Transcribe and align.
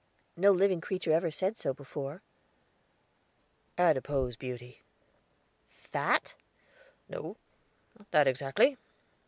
No 0.35 0.51
living 0.51 0.81
creature 0.81 1.13
ever 1.13 1.29
said 1.29 1.55
so 1.57 1.75
before." 1.75 2.23
"Adipose 3.77 4.35
beauty." 4.35 4.81
"Fat?" 5.69 6.33
"No; 7.07 7.37
not 7.95 8.09
that 8.09 8.25
exactly. 8.27 8.77